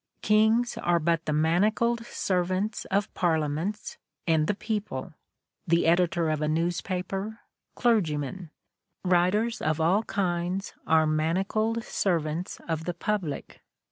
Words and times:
Kings 0.23 0.79
are 0.79 0.97
but 0.97 1.25
the 1.25 1.31
manacled 1.31 2.03
servants 2.07 2.85
of 2.85 3.13
parliaments 3.13 3.99
and 4.25 4.47
the 4.47 4.55
people... 4.55 5.13
the 5.67 5.85
editor 5.85 6.31
of 6.31 6.41
a 6.41 6.47
newspaper... 6.47 7.41
clergymen... 7.75 8.49
writers 9.05 9.61
of 9.61 9.79
all 9.79 10.01
kinds 10.05 10.73
are 10.87 11.05
manacled 11.05 11.83
servants 11.83 12.59
of 12.67 12.85
the 12.85 12.95
public. 12.95 13.61